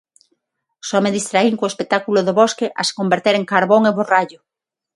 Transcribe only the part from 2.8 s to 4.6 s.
se converter en carbón e borrallo.